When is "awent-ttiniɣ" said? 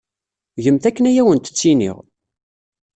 1.21-1.97